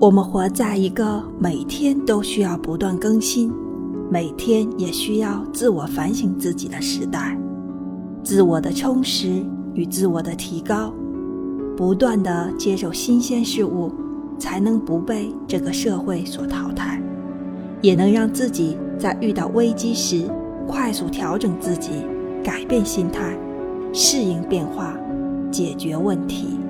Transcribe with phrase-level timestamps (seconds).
[0.00, 3.52] 我们活在一个每天都需要不断更新，
[4.08, 7.36] 每天也需要自我反省自己的时代。
[8.22, 9.44] 自我的充实
[9.74, 10.92] 与自我的提高，
[11.76, 13.90] 不断的接受新鲜事物，
[14.38, 17.02] 才能不被这个社会所淘汰，
[17.82, 20.30] 也能让自己在遇到危机时
[20.68, 21.90] 快速调整自己，
[22.44, 23.36] 改变心态，
[23.92, 24.94] 适应变化，
[25.50, 26.67] 解决问题。